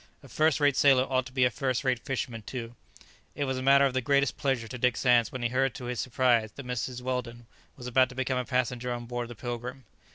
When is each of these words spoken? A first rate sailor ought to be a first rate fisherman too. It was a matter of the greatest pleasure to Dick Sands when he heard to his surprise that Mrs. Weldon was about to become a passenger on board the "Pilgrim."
A 0.23 0.27
first 0.27 0.59
rate 0.59 0.75
sailor 0.75 1.03
ought 1.03 1.27
to 1.27 1.31
be 1.31 1.43
a 1.45 1.51
first 1.51 1.83
rate 1.83 1.99
fisherman 1.99 2.41
too. 2.41 2.73
It 3.35 3.43
was 3.45 3.59
a 3.59 3.61
matter 3.61 3.85
of 3.85 3.93
the 3.93 4.01
greatest 4.01 4.35
pleasure 4.35 4.67
to 4.67 4.77
Dick 4.79 4.97
Sands 4.97 5.31
when 5.31 5.43
he 5.43 5.49
heard 5.49 5.75
to 5.75 5.85
his 5.85 5.99
surprise 5.99 6.51
that 6.53 6.65
Mrs. 6.65 7.03
Weldon 7.03 7.45
was 7.77 7.85
about 7.85 8.09
to 8.09 8.15
become 8.15 8.39
a 8.39 8.43
passenger 8.45 8.91
on 8.91 9.05
board 9.05 9.27
the 9.27 9.35
"Pilgrim." 9.35 9.85